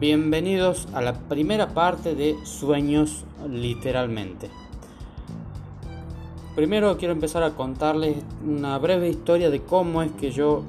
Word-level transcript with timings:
bienvenidos 0.00 0.86
a 0.94 1.00
la 1.00 1.12
primera 1.12 1.74
parte 1.74 2.14
de 2.14 2.36
Sueños 2.44 3.24
literalmente. 3.50 4.48
Primero 6.54 6.96
quiero 6.98 7.14
empezar 7.14 7.42
a 7.42 7.56
contarles 7.56 8.18
una 8.46 8.78
breve 8.78 9.08
historia 9.08 9.50
de 9.50 9.60
cómo 9.60 10.02
es 10.02 10.12
que 10.12 10.30
yo 10.30 10.62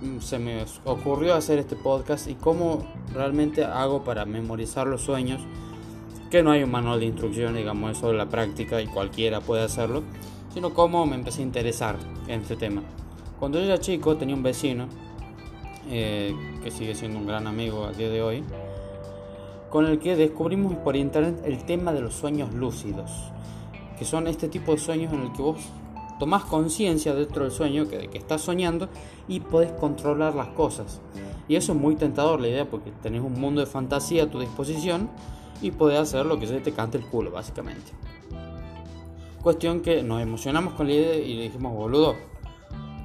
mm, 0.00 0.18
se 0.18 0.40
me 0.40 0.64
ocurrió 0.84 1.36
hacer 1.36 1.60
este 1.60 1.76
podcast 1.76 2.26
y 2.26 2.34
cómo 2.34 2.84
realmente 3.14 3.64
hago 3.64 4.02
para 4.02 4.24
memorizar 4.24 4.88
los 4.88 5.02
sueños, 5.02 5.40
que 6.28 6.42
no 6.42 6.50
hay 6.50 6.64
un 6.64 6.70
manual 6.72 6.98
de 6.98 7.06
instrucción, 7.06 7.54
digamos, 7.54 7.96
eso 7.96 8.08
de 8.08 8.14
la 8.14 8.28
práctica 8.28 8.82
y 8.82 8.88
cualquiera 8.88 9.40
puede 9.40 9.62
hacerlo, 9.62 10.02
sino 10.52 10.74
cómo 10.74 11.06
me 11.06 11.14
empecé 11.14 11.42
a 11.42 11.44
interesar 11.44 11.96
en 12.26 12.40
este 12.40 12.56
tema. 12.56 12.82
Cuando 13.38 13.60
yo 13.60 13.66
era 13.66 13.78
chico 13.78 14.16
tenía 14.16 14.34
un 14.34 14.42
vecino 14.42 14.88
eh, 15.90 16.34
que 16.62 16.70
sigue 16.70 16.94
siendo 16.94 17.18
un 17.18 17.26
gran 17.26 17.46
amigo 17.46 17.84
a 17.84 17.92
día 17.92 18.08
de 18.08 18.22
hoy, 18.22 18.44
con 19.70 19.86
el 19.86 19.98
que 19.98 20.16
descubrimos 20.16 20.74
por 20.76 20.96
internet 20.96 21.42
el 21.44 21.64
tema 21.64 21.92
de 21.92 22.00
los 22.00 22.14
sueños 22.14 22.52
lúcidos, 22.52 23.10
que 23.98 24.04
son 24.04 24.26
este 24.26 24.48
tipo 24.48 24.72
de 24.72 24.78
sueños 24.78 25.12
en 25.12 25.22
el 25.22 25.32
que 25.32 25.42
vos 25.42 25.58
tomás 26.18 26.44
conciencia 26.44 27.14
dentro 27.14 27.44
del 27.44 27.52
sueño 27.52 27.88
que, 27.88 27.98
de 27.98 28.08
que 28.08 28.18
estás 28.18 28.42
soñando 28.42 28.88
y 29.28 29.40
podés 29.40 29.72
controlar 29.72 30.34
las 30.34 30.48
cosas. 30.48 31.00
Y 31.48 31.56
eso 31.56 31.72
es 31.72 31.78
muy 31.78 31.96
tentador 31.96 32.40
la 32.40 32.48
idea 32.48 32.68
porque 32.68 32.92
tenés 33.02 33.22
un 33.22 33.40
mundo 33.40 33.60
de 33.60 33.66
fantasía 33.66 34.24
a 34.24 34.30
tu 34.30 34.38
disposición 34.38 35.10
y 35.60 35.70
podés 35.70 35.98
hacer 35.98 36.26
lo 36.26 36.38
que 36.38 36.46
se 36.46 36.60
te 36.60 36.72
cante 36.72 36.98
el 36.98 37.04
culo, 37.04 37.30
básicamente. 37.30 37.92
Cuestión 39.42 39.80
que 39.80 40.02
nos 40.02 40.22
emocionamos 40.22 40.74
con 40.74 40.86
la 40.86 40.92
idea 40.92 41.16
y 41.16 41.34
le 41.34 41.42
dijimos, 41.42 41.74
boludo, 41.74 42.14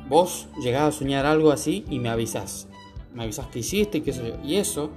vos 0.10 0.48
llegás 0.62 0.84
a 0.84 0.92
soñar 0.92 1.26
algo 1.26 1.52
así 1.52 1.86
y 1.90 2.00
me 2.00 2.10
avisás. 2.10 2.68
Me 3.14 3.24
avisás 3.24 3.48
que 3.48 3.60
hiciste 3.60 4.00
y 4.00 4.02
qué 4.02 4.14
sé 4.14 4.28
yo. 4.28 4.36
Y 4.44 4.56
eso, 4.56 4.90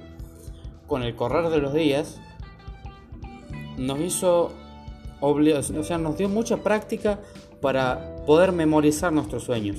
con 0.87 1.03
el 1.03 1.15
correr 1.15 1.49
de 1.49 1.59
los 1.59 1.73
días, 1.73 2.21
nos 3.77 3.99
hizo, 4.01 4.53
o 5.21 5.83
sea, 5.83 5.99
nos 5.99 6.19
dio 6.19 6.29
mucha 6.29 6.59
práctica 6.59 7.21
para 7.61 8.17
poder 8.27 8.53
memorizar 8.53 9.13
nuestros 9.13 9.45
sueños. 9.45 9.79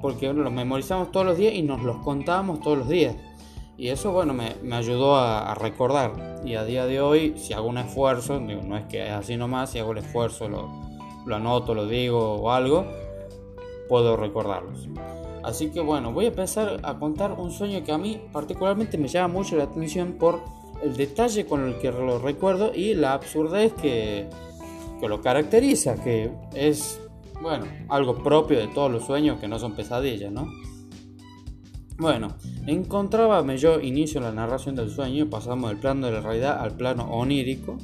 Porque 0.00 0.32
los 0.32 0.52
memorizamos 0.52 1.10
todos 1.10 1.24
los 1.24 1.38
días 1.38 1.54
y 1.54 1.62
nos 1.62 1.82
los 1.82 1.96
contábamos 1.98 2.60
todos 2.60 2.78
los 2.78 2.88
días. 2.88 3.16
Y 3.76 3.88
eso, 3.88 4.12
bueno, 4.12 4.34
me, 4.34 4.54
me 4.62 4.76
ayudó 4.76 5.16
a, 5.16 5.54
recordar. 5.54 6.42
Y 6.44 6.54
a 6.54 6.64
día 6.64 6.86
de 6.86 7.00
hoy, 7.00 7.34
si 7.38 7.54
hago 7.54 7.66
un 7.66 7.78
esfuerzo, 7.78 8.38
no 8.38 8.76
es 8.76 8.84
que 8.84 9.06
es 9.06 9.10
así 9.10 9.36
nomás, 9.36 9.70
si 9.70 9.78
hago 9.78 9.92
el 9.92 9.98
esfuerzo, 9.98 10.48
lo, 10.48 10.70
lo 11.26 11.36
anoto, 11.36 11.74
lo 11.74 11.86
digo 11.86 12.34
o 12.34 12.50
algo, 12.50 12.86
puedo 13.88 14.16
recordarlos. 14.16 14.88
Así 15.42 15.70
que 15.70 15.80
bueno, 15.80 16.12
voy 16.12 16.24
a 16.24 16.28
empezar 16.28 16.80
a 16.82 16.98
contar 16.98 17.32
un 17.32 17.50
sueño 17.50 17.84
que 17.84 17.92
a 17.92 17.98
mí 17.98 18.20
particularmente 18.32 18.96
me 18.96 19.08
llama 19.08 19.32
mucho 19.32 19.56
la 19.56 19.64
atención 19.64 20.12
por 20.12 20.40
el 20.82 20.96
detalle 20.96 21.46
con 21.46 21.64
el 21.64 21.78
que 21.78 21.92
lo 21.92 22.18
recuerdo 22.18 22.72
y 22.74 22.94
la 22.94 23.12
absurdez 23.12 23.74
que, 23.74 24.26
que 25.00 25.08
lo 25.08 25.20
caracteriza, 25.20 26.02
que 26.02 26.32
es, 26.54 27.00
bueno, 27.42 27.66
algo 27.88 28.22
propio 28.22 28.58
de 28.58 28.68
todos 28.68 28.90
los 28.90 29.04
sueños 29.04 29.38
que 29.38 29.48
no 29.48 29.58
son 29.58 29.74
pesadillas, 29.74 30.32
¿no? 30.32 30.48
Bueno, 31.98 32.28
encontrábame 32.66 33.56
yo 33.58 33.80
inicio 33.80 34.20
la 34.20 34.32
narración 34.32 34.74
del 34.74 34.90
sueño, 34.90 35.28
pasamos 35.30 35.70
del 35.70 35.78
plano 35.78 36.06
de 36.06 36.12
la 36.12 36.20
realidad 36.22 36.58
al 36.60 36.72
plano 36.72 37.04
onírico, 37.04 37.76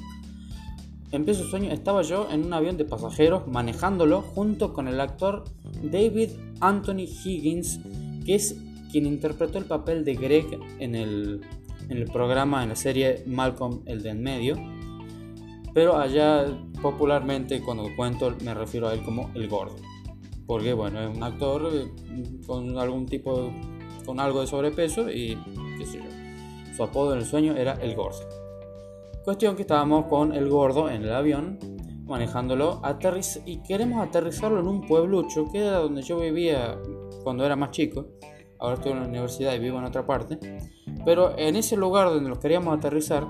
Empiezo 1.12 1.42
el 1.42 1.50
sueño, 1.50 1.72
estaba 1.72 2.02
yo 2.02 2.28
en 2.30 2.44
un 2.44 2.52
avión 2.52 2.76
de 2.76 2.84
pasajeros 2.84 3.48
manejándolo 3.48 4.22
junto 4.22 4.72
con 4.72 4.86
el 4.86 5.00
actor 5.00 5.42
David 5.82 6.30
Anthony 6.60 7.06
Higgins, 7.24 7.80
que 8.24 8.34
es 8.34 8.56
quien 8.90 9.06
interpretó 9.06 9.58
el 9.58 9.64
papel 9.64 10.04
de 10.04 10.14
Greg 10.14 10.46
en 10.78 10.94
el, 10.94 11.40
en 11.88 11.96
el 11.96 12.04
programa, 12.06 12.62
en 12.62 12.70
la 12.70 12.76
serie 12.76 13.22
Malcolm 13.26 13.82
el 13.86 14.02
de 14.02 14.10
en 14.10 14.22
medio. 14.22 14.56
Pero 15.72 15.96
allá 15.96 16.46
popularmente 16.82 17.60
cuando 17.62 17.84
cuento 17.96 18.34
me 18.44 18.54
refiero 18.54 18.88
a 18.88 18.94
él 18.94 19.02
como 19.02 19.30
el 19.34 19.48
gordo. 19.48 19.76
Porque 20.46 20.72
bueno, 20.72 21.00
es 21.00 21.16
un 21.16 21.22
actor 21.22 21.70
eh, 21.72 21.88
con 22.46 22.76
algún 22.76 23.06
tipo, 23.06 23.52
con 24.04 24.18
algo 24.18 24.40
de 24.40 24.48
sobrepeso 24.48 25.08
y 25.10 25.38
qué 25.78 25.86
sé 25.86 25.98
yo. 25.98 26.74
Su 26.76 26.82
apodo 26.82 27.12
en 27.12 27.20
el 27.20 27.26
sueño 27.26 27.56
era 27.56 27.74
el 27.74 27.94
gordo. 27.94 28.28
Cuestión 29.24 29.54
que 29.54 29.62
estábamos 29.62 30.06
con 30.06 30.32
el 30.32 30.48
gordo 30.48 30.88
en 30.88 31.02
el 31.02 31.12
avión, 31.12 31.58
manejándolo, 32.10 32.80
aterriz 32.82 33.40
y 33.46 33.58
queremos 33.62 34.06
aterrizarlo 34.06 34.60
en 34.60 34.66
un 34.66 34.86
pueblucho, 34.86 35.46
que 35.50 35.58
era 35.60 35.78
donde 35.78 36.02
yo 36.02 36.18
vivía 36.18 36.76
cuando 37.22 37.46
era 37.46 37.56
más 37.56 37.70
chico. 37.70 38.08
Ahora 38.58 38.74
estoy 38.74 38.92
en 38.92 39.00
la 39.00 39.06
universidad 39.06 39.54
y 39.54 39.60
vivo 39.60 39.78
en 39.78 39.84
otra 39.84 40.04
parte. 40.04 40.38
Pero 41.04 41.38
en 41.38 41.56
ese 41.56 41.76
lugar 41.76 42.08
donde 42.08 42.28
lo 42.28 42.38
queríamos 42.38 42.76
aterrizar, 42.76 43.26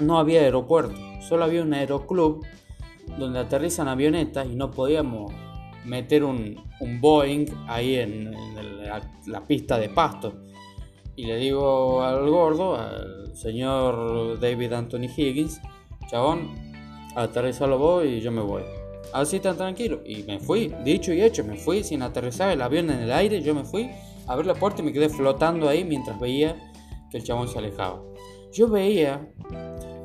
no 0.00 0.18
había 0.18 0.40
aeropuerto, 0.40 0.96
solo 1.20 1.44
había 1.44 1.62
un 1.62 1.74
aeroclub 1.74 2.44
donde 3.18 3.38
aterrizan 3.38 3.86
avionetas 3.86 4.46
y 4.46 4.56
no 4.56 4.70
podíamos 4.70 5.32
meter 5.84 6.24
un, 6.24 6.64
un 6.80 7.00
Boeing 7.00 7.46
ahí 7.68 7.96
en, 7.96 8.32
en 8.34 8.84
la, 8.84 9.00
la 9.26 9.46
pista 9.46 9.78
de 9.78 9.90
pasto. 9.90 10.32
Y 11.14 11.26
le 11.26 11.36
digo 11.36 12.02
al 12.02 12.28
gordo, 12.30 12.76
al 12.76 13.36
señor 13.36 14.40
David 14.40 14.72
Anthony 14.72 15.08
Higgins, 15.14 15.60
chabón, 16.08 16.69
aterrizalo 17.14 17.78
vos 17.78 18.04
y 18.04 18.20
yo 18.20 18.30
me 18.30 18.42
voy. 18.42 18.62
Así 19.12 19.40
tan 19.40 19.56
tranquilo. 19.56 20.00
Y 20.04 20.22
me 20.22 20.38
fui, 20.38 20.72
dicho 20.84 21.12
y 21.12 21.22
hecho, 21.22 21.44
me 21.44 21.56
fui 21.56 21.82
sin 21.82 22.02
aterrizar 22.02 22.50
el 22.50 22.62
avión 22.62 22.90
en 22.90 23.00
el 23.00 23.12
aire, 23.12 23.42
yo 23.42 23.54
me 23.54 23.64
fui 23.64 23.90
a 24.26 24.32
abrir 24.32 24.46
la 24.46 24.54
puerta 24.54 24.82
y 24.82 24.84
me 24.84 24.92
quedé 24.92 25.08
flotando 25.08 25.68
ahí 25.68 25.84
mientras 25.84 26.18
veía 26.20 26.56
que 27.10 27.18
el 27.18 27.24
chabón 27.24 27.48
se 27.48 27.58
alejaba. 27.58 28.02
Yo 28.52 28.68
veía, 28.68 29.28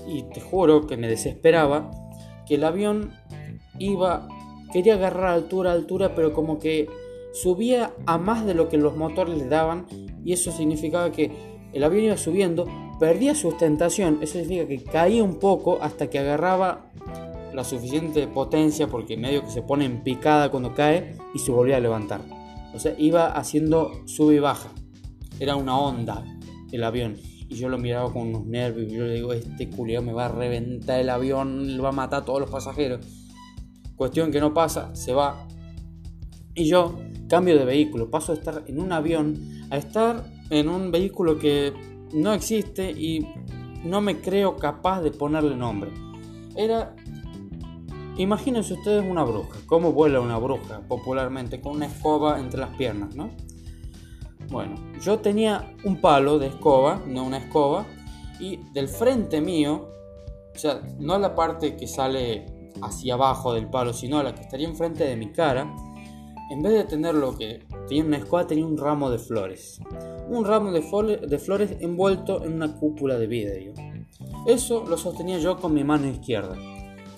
y 0.07 0.23
te 0.23 0.41
juro 0.41 0.87
que 0.87 0.97
me 0.97 1.07
desesperaba, 1.07 1.91
que 2.47 2.55
el 2.55 2.63
avión 2.63 3.13
iba, 3.79 4.27
quería 4.71 4.95
agarrar 4.95 5.33
altura, 5.33 5.71
altura, 5.71 6.13
pero 6.15 6.33
como 6.33 6.59
que 6.59 6.87
subía 7.33 7.93
a 8.05 8.17
más 8.17 8.45
de 8.45 8.53
lo 8.53 8.69
que 8.69 8.77
los 8.77 8.95
motores 8.95 9.37
le 9.37 9.47
daban 9.47 9.87
y 10.23 10.33
eso 10.33 10.51
significaba 10.51 11.11
que 11.11 11.31
el 11.73 11.83
avión 11.83 12.05
iba 12.05 12.17
subiendo, 12.17 12.65
perdía 12.99 13.35
sustentación, 13.35 14.19
eso 14.21 14.39
significa 14.39 14.67
que 14.67 14.83
caía 14.83 15.23
un 15.23 15.39
poco 15.39 15.79
hasta 15.81 16.09
que 16.09 16.19
agarraba 16.19 16.91
la 17.53 17.63
suficiente 17.63 18.27
potencia 18.27 18.87
porque 18.87 19.17
medio 19.17 19.43
que 19.43 19.49
se 19.49 19.61
pone 19.61 19.85
en 19.85 20.03
picada 20.03 20.51
cuando 20.51 20.73
cae 20.73 21.15
y 21.33 21.39
se 21.39 21.51
volvía 21.51 21.77
a 21.77 21.79
levantar. 21.79 22.21
O 22.73 22.79
sea, 22.79 22.93
iba 22.97 23.27
haciendo 23.27 23.91
sube 24.05 24.35
y 24.35 24.39
baja. 24.39 24.69
Era 25.39 25.55
una 25.55 25.77
onda 25.77 26.23
el 26.71 26.83
avión. 26.83 27.15
Y 27.47 27.55
yo 27.55 27.69
lo 27.69 27.77
miraba 27.77 28.11
con 28.11 28.29
unos 28.29 28.45
nervios 28.45 28.91
y 28.91 28.95
yo 28.95 29.05
le 29.05 29.13
digo, 29.13 29.33
este 29.33 29.69
culiao 29.69 30.01
me 30.01 30.13
va 30.13 30.25
a 30.25 30.29
reventar 30.29 30.99
el 30.99 31.09
avión, 31.09 31.79
va 31.81 31.89
a 31.89 31.93
matar 31.93 32.23
a 32.23 32.25
todos 32.25 32.41
los 32.41 32.49
pasajeros. 32.49 33.05
Cuestión 33.95 34.31
que 34.31 34.41
no 34.41 34.53
pasa, 34.53 34.93
se 34.95 35.13
va. 35.13 35.47
Y 36.53 36.65
yo 36.65 36.99
cambio 37.29 37.57
de 37.57 37.65
vehículo, 37.65 38.09
paso 38.09 38.33
de 38.33 38.39
estar 38.39 38.63
en 38.67 38.79
un 38.79 38.91
avión 38.91 39.35
a 39.69 39.77
estar 39.77 40.25
en 40.49 40.69
un 40.69 40.91
vehículo 40.91 41.37
que 41.37 41.73
no 42.15 42.33
existe 42.33 42.91
y 42.91 43.27
no 43.83 44.01
me 44.01 44.21
creo 44.21 44.55
capaz 44.55 45.01
de 45.01 45.11
ponerle 45.11 45.55
nombre. 45.55 45.91
Era, 46.55 46.95
imagínense 48.17 48.73
ustedes 48.73 49.03
una 49.07 49.23
bruja, 49.23 49.59
cómo 49.67 49.91
vuela 49.91 50.21
una 50.21 50.37
bruja 50.37 50.81
popularmente, 50.87 51.59
con 51.59 51.75
una 51.75 51.87
escoba 51.87 52.39
entre 52.39 52.61
las 52.61 52.75
piernas, 52.77 53.15
¿no? 53.15 53.31
Bueno, 54.49 54.75
yo 55.01 55.19
tenía 55.19 55.75
un 55.83 55.99
palo 55.99 56.39
de 56.39 56.47
escoba, 56.47 57.01
no 57.05 57.23
una 57.23 57.37
escoba, 57.37 57.85
y 58.39 58.57
del 58.73 58.87
frente 58.87 59.41
mío, 59.41 59.89
o 60.55 60.57
sea, 60.57 60.81
no 60.99 61.17
la 61.19 61.35
parte 61.35 61.75
que 61.75 61.87
sale 61.87 62.45
hacia 62.81 63.15
abajo 63.15 63.53
del 63.53 63.69
palo, 63.69 63.91
sino 63.91 64.23
la 64.23 64.33
que 64.33 64.41
estaría 64.41 64.67
enfrente 64.67 65.03
de 65.03 65.17
mi 65.17 65.31
cara, 65.31 65.73
en 66.49 66.61
vez 66.61 66.73
de 66.73 66.83
tener 66.85 67.15
lo 67.15 67.37
que 67.37 67.65
una 67.91 68.17
escoba, 68.17 68.47
tenía 68.47 68.65
un 68.65 68.77
ramo 68.77 69.09
de 69.09 69.19
flores. 69.19 69.79
Un 70.27 70.45
ramo 70.45 70.71
de, 70.71 70.81
flores 71.39 71.77
envuelto 71.79 72.43
en 72.43 72.53
una 72.53 72.73
cúpula 72.75 73.17
de 73.17 73.27
vidrio. 73.27 73.73
Eso 74.47 74.85
lo 74.87 74.97
sostenía 74.97 75.37
yo 75.37 75.57
con 75.57 75.73
mi 75.73 75.83
mano 75.83 76.07
izquierda. 76.07 76.57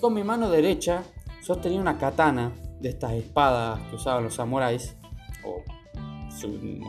Con 0.00 0.14
mi 0.14 0.22
mano 0.22 0.50
derecha 0.50 1.02
sostenía 1.40 1.80
una 1.80 1.98
katana 1.98 2.54
de 2.80 2.90
estas 2.90 3.12
espadas 3.12 3.80
que 3.88 3.96
usaban 3.96 4.24
los 4.24 4.34
samuráis 4.34 4.96
o, 5.44 5.62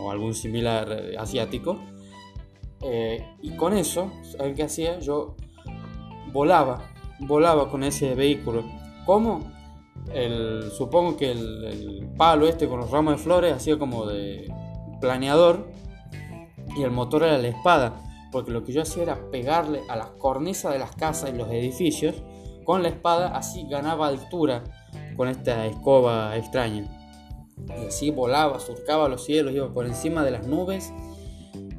o 0.01 0.11
algún 0.11 0.33
similar 0.33 0.91
eh, 0.91 1.17
asiático. 1.17 1.79
Eh, 2.81 3.25
y 3.41 3.51
con 3.55 3.73
eso, 3.73 4.11
¿saben 4.23 4.55
qué 4.55 4.63
hacía? 4.63 4.99
Yo 4.99 5.35
volaba, 6.31 6.91
volaba 7.19 7.69
con 7.69 7.83
ese 7.83 8.15
vehículo. 8.15 8.63
¿Cómo? 9.05 9.58
El, 10.13 10.71
supongo 10.71 11.17
que 11.17 11.31
el, 11.31 12.09
palo 12.17 12.47
este 12.47 12.67
con 12.67 12.79
los 12.79 12.91
ramos 12.91 13.15
de 13.15 13.23
flores 13.23 13.53
hacía 13.53 13.79
como 13.79 14.05
de 14.05 14.51
planeador 14.99 15.69
y 16.75 16.83
el 16.83 16.91
motor 16.91 17.23
era 17.23 17.37
la 17.37 17.47
espada, 17.47 18.01
porque 18.31 18.51
lo 18.51 18.63
que 18.63 18.73
yo 18.73 18.81
hacía 18.81 19.03
era 19.03 19.31
pegarle 19.31 19.81
a 19.89 19.95
las 19.95 20.07
cornisas 20.11 20.73
de 20.73 20.79
las 20.79 20.95
casas 20.95 21.31
y 21.31 21.37
los 21.37 21.49
edificios 21.49 22.15
con 22.63 22.83
la 22.83 22.89
espada, 22.89 23.35
así 23.35 23.65
ganaba 23.67 24.07
altura 24.07 24.63
con 25.15 25.27
esta 25.27 25.65
escoba 25.65 26.37
extraña. 26.37 26.85
Y 27.67 27.87
así 27.87 28.11
volaba, 28.11 28.59
surcaba 28.59 29.09
los 29.09 29.25
cielos, 29.25 29.53
iba 29.53 29.73
por 29.73 29.85
encima 29.85 30.23
de 30.23 30.31
las 30.31 30.47
nubes. 30.47 30.93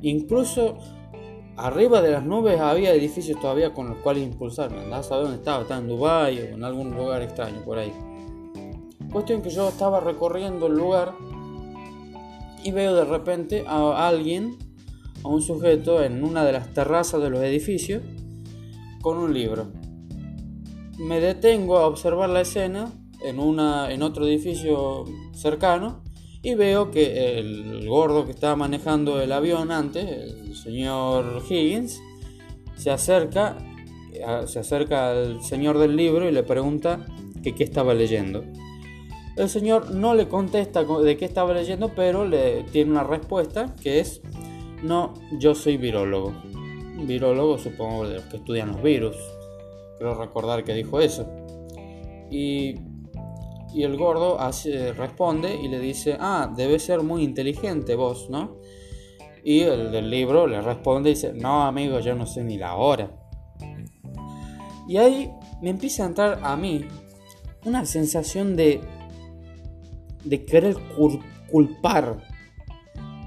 Incluso 0.02 0.78
arriba 1.56 2.02
de 2.02 2.10
las 2.10 2.24
nubes 2.24 2.60
había 2.60 2.92
edificios 2.92 3.40
todavía 3.40 3.72
con 3.72 3.88
los 3.88 3.98
cuales 3.98 4.24
impulsarme. 4.24 4.78
Andaba 4.78 4.98
a 4.98 5.02
saber 5.02 5.24
dónde 5.24 5.38
estaba, 5.38 5.62
estaba 5.62 5.80
en 5.80 5.88
Dubai 5.88 6.38
o 6.40 6.44
en 6.54 6.64
algún 6.64 6.94
lugar 6.94 7.22
extraño 7.22 7.62
por 7.64 7.78
ahí. 7.78 7.92
Cuestión 9.12 9.42
que 9.42 9.50
yo 9.50 9.68
estaba 9.68 10.00
recorriendo 10.00 10.66
el 10.66 10.74
lugar 10.74 11.14
y 12.62 12.70
veo 12.70 12.94
de 12.94 13.04
repente 13.04 13.64
a 13.66 14.06
alguien, 14.06 14.56
a 15.24 15.28
un 15.28 15.42
sujeto 15.42 16.02
en 16.02 16.22
una 16.22 16.44
de 16.44 16.52
las 16.52 16.72
terrazas 16.72 17.20
de 17.20 17.30
los 17.30 17.42
edificios 17.42 18.02
con 19.00 19.18
un 19.18 19.34
libro. 19.34 19.72
Me 20.98 21.20
detengo 21.20 21.78
a 21.78 21.86
observar 21.86 22.30
la 22.30 22.42
escena 22.42 22.92
en, 23.22 23.38
una, 23.38 23.90
en 23.92 24.02
otro 24.02 24.26
edificio 24.26 25.04
cercano 25.32 26.02
y 26.42 26.54
veo 26.54 26.90
que 26.90 27.38
el 27.38 27.88
gordo 27.88 28.24
que 28.26 28.32
estaba 28.32 28.56
manejando 28.56 29.20
el 29.20 29.32
avión 29.32 29.72
antes, 29.72 30.06
el 30.08 30.54
señor 30.54 31.42
Higgins, 31.48 32.00
se 32.76 32.90
acerca, 32.90 33.58
se 34.46 34.58
acerca 34.58 35.10
al 35.10 35.42
señor 35.42 35.78
del 35.78 35.96
libro 35.96 36.28
y 36.28 36.32
le 36.32 36.42
pregunta 36.42 37.04
que 37.42 37.54
qué 37.54 37.64
estaba 37.64 37.92
leyendo. 37.92 38.44
El 39.36 39.48
señor 39.48 39.92
no 39.92 40.14
le 40.14 40.28
contesta 40.28 40.84
de 40.84 41.16
qué 41.16 41.24
estaba 41.24 41.54
leyendo, 41.54 41.90
pero 41.94 42.26
le 42.26 42.64
tiene 42.64 42.90
una 42.90 43.04
respuesta 43.04 43.74
que 43.82 44.00
es, 44.00 44.20
no, 44.82 45.14
yo 45.38 45.54
soy 45.54 45.76
virólogo. 45.76 46.34
Virólogo 47.06 47.58
supongo 47.58 48.08
de 48.08 48.16
los 48.16 48.24
que 48.24 48.36
estudian 48.36 48.72
los 48.72 48.82
virus. 48.82 49.16
Quiero 49.98 50.14
recordar 50.14 50.64
que 50.64 50.74
dijo 50.74 51.00
eso. 51.00 51.26
Y 52.30 52.74
y 53.72 53.84
el 53.84 53.96
gordo 53.96 54.38
responde 54.96 55.54
y 55.54 55.68
le 55.68 55.78
dice, 55.78 56.16
ah, 56.18 56.52
debe 56.54 56.78
ser 56.78 57.02
muy 57.02 57.22
inteligente 57.22 57.94
vos, 57.94 58.28
¿no? 58.28 58.56
Y 59.44 59.60
el 59.60 59.92
del 59.92 60.10
libro 60.10 60.46
le 60.46 60.60
responde 60.60 61.10
y 61.10 61.14
dice, 61.14 61.32
no, 61.32 61.62
amigo, 61.62 62.00
yo 62.00 62.14
no 62.14 62.26
sé 62.26 62.42
ni 62.42 62.58
la 62.58 62.74
hora. 62.74 63.10
Y 64.88 64.96
ahí 64.96 65.30
me 65.62 65.70
empieza 65.70 66.02
a 66.02 66.06
entrar 66.06 66.40
a 66.42 66.56
mí 66.56 66.84
una 67.64 67.86
sensación 67.86 68.56
de, 68.56 68.80
de 70.24 70.44
querer 70.44 70.76
culpar, 71.50 72.18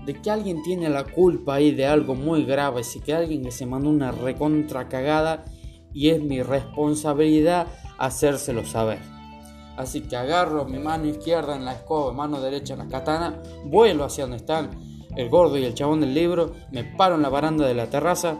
de 0.05 0.21
que 0.21 0.31
alguien 0.31 0.61
tiene 0.63 0.89
la 0.89 1.05
culpa 1.05 1.55
ahí 1.55 1.71
de 1.71 1.85
algo 1.85 2.15
muy 2.15 2.43
grave, 2.43 2.83
si 2.83 2.99
que 2.99 3.13
alguien 3.13 3.43
que 3.43 3.51
se 3.51 3.65
mandó 3.65 3.89
una 3.89 4.11
recontra 4.11 4.89
cagada 4.89 5.45
y 5.93 6.09
es 6.09 6.21
mi 6.21 6.41
responsabilidad 6.41 7.67
hacérselo 7.97 8.65
saber. 8.65 8.99
Así 9.77 10.01
que 10.01 10.15
agarro 10.15 10.65
mi 10.65 10.77
mano 10.77 11.05
izquierda 11.05 11.55
en 11.55 11.65
la 11.65 11.73
escoba, 11.73 12.13
mano 12.13 12.39
derecha 12.41 12.73
en 12.73 12.79
la 12.79 12.87
katana, 12.87 13.41
vuelo 13.65 14.03
hacia 14.03 14.25
donde 14.25 14.37
están 14.37 14.69
el 15.15 15.29
gordo 15.29 15.57
y 15.57 15.63
el 15.63 15.73
chabón 15.73 16.01
del 16.01 16.13
libro, 16.13 16.53
me 16.71 16.83
paro 16.83 17.15
en 17.15 17.21
la 17.21 17.29
baranda 17.29 17.67
de 17.67 17.73
la 17.73 17.87
terraza 17.87 18.37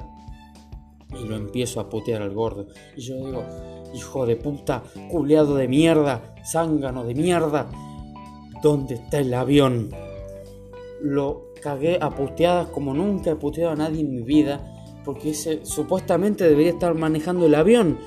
y 1.10 1.28
lo 1.28 1.36
empiezo 1.36 1.80
a 1.80 1.90
putear 1.90 2.22
al 2.22 2.34
gordo. 2.34 2.68
Y 2.96 3.02
yo 3.02 3.16
digo, 3.16 3.46
hijo 3.94 4.26
de 4.26 4.36
puta, 4.36 4.84
culeado 5.10 5.56
de 5.56 5.68
mierda, 5.68 6.36
zángano 6.44 7.04
de 7.04 7.16
mierda, 7.16 7.68
¿dónde 8.64 8.96
está 8.96 9.20
el 9.20 9.34
avión? 9.34 9.92
Lo 11.02 11.54
cagué 11.62 12.00
a 12.02 12.10
puteadas 12.10 12.70
como 12.70 12.94
nunca 12.96 13.32
he 13.32 13.36
puteado 13.36 13.72
a 13.72 13.76
nadie 13.76 14.02
en 14.02 14.16
mi 14.16 14.24
vida, 14.24 14.60
porque 15.06 15.32
ese 15.32 15.64
supuestamente 15.64 16.46
debería 16.46 16.72
estar 16.72 16.96
manejando 16.96 17.46
el 17.46 17.54
avión. 17.54 18.00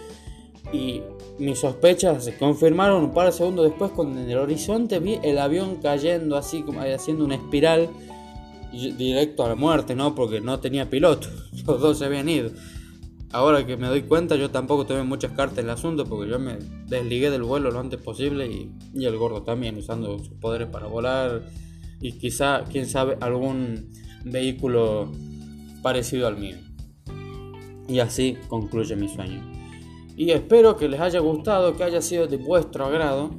Y 0.72 1.02
mis 1.38 1.60
sospechas 1.60 2.24
se 2.24 2.36
confirmaron 2.36 3.04
un 3.04 3.12
par 3.12 3.26
de 3.26 3.32
segundos 3.32 3.66
después 3.66 3.92
cuando 3.92 4.20
en 4.20 4.30
el 4.30 4.38
horizonte 4.38 4.98
vi 4.98 5.18
el 5.22 5.38
avión 5.38 5.76
cayendo 5.76 6.36
así 6.36 6.62
como 6.62 6.80
haciendo 6.80 7.24
una 7.24 7.36
espiral 7.36 7.90
directo 8.72 9.44
a 9.44 9.50
la 9.50 9.54
muerte, 9.54 9.94
¿no? 9.94 10.14
Porque 10.14 10.40
no 10.40 10.58
tenía 10.58 10.88
piloto, 10.88 11.28
los 11.66 11.80
dos 11.80 11.98
se 11.98 12.06
habían 12.06 12.28
ido. 12.28 12.50
Ahora 13.36 13.66
que 13.66 13.76
me 13.76 13.86
doy 13.86 14.00
cuenta, 14.00 14.34
yo 14.36 14.50
tampoco 14.50 14.86
tuve 14.86 15.02
muchas 15.02 15.32
cartas 15.32 15.58
en 15.58 15.66
el 15.66 15.72
asunto 15.72 16.06
porque 16.06 16.30
yo 16.30 16.38
me 16.38 16.56
desligué 16.86 17.30
del 17.30 17.42
vuelo 17.42 17.70
lo 17.70 17.80
antes 17.80 18.00
posible 18.00 18.46
y, 18.46 18.72
y 18.94 19.04
el 19.04 19.18
gordo 19.18 19.42
también 19.42 19.76
usando 19.76 20.18
sus 20.18 20.38
poderes 20.40 20.68
para 20.68 20.86
volar 20.86 21.42
y 22.00 22.12
quizá, 22.12 22.64
quién 22.64 22.86
sabe, 22.86 23.18
algún 23.20 23.92
vehículo 24.24 25.12
parecido 25.82 26.26
al 26.26 26.38
mío. 26.38 26.56
Y 27.86 27.98
así 27.98 28.38
concluye 28.48 28.96
mi 28.96 29.10
sueño. 29.10 29.42
Y 30.16 30.30
espero 30.30 30.78
que 30.78 30.88
les 30.88 31.02
haya 31.02 31.20
gustado, 31.20 31.76
que 31.76 31.84
haya 31.84 32.00
sido 32.00 32.26
de 32.26 32.38
vuestro 32.38 32.86
agrado 32.86 33.32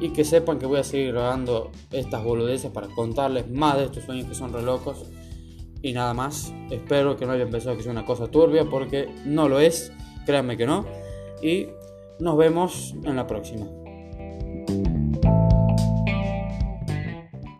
y 0.00 0.10
que 0.10 0.24
sepan 0.24 0.60
que 0.60 0.66
voy 0.66 0.78
a 0.78 0.84
seguir 0.84 1.10
grabando 1.10 1.72
estas 1.90 2.22
boludeces 2.22 2.70
para 2.70 2.86
contarles 2.86 3.50
más 3.50 3.78
de 3.78 3.86
estos 3.86 4.04
sueños 4.04 4.28
que 4.28 4.34
son 4.36 4.52
re 4.52 4.62
locos. 4.62 5.10
Y 5.82 5.92
nada 5.92 6.12
más, 6.14 6.52
espero 6.70 7.16
que 7.16 7.26
no 7.26 7.32
hayan 7.32 7.50
pensado 7.50 7.76
que 7.76 7.82
sea 7.82 7.92
una 7.92 8.04
cosa 8.04 8.26
turbia 8.26 8.64
porque 8.64 9.08
no 9.24 9.48
lo 9.48 9.60
es, 9.60 9.92
créanme 10.26 10.56
que 10.56 10.66
no. 10.66 10.86
Y 11.42 11.68
nos 12.18 12.36
vemos 12.36 12.94
en 13.04 13.16
la 13.16 13.26
próxima. 13.26 13.66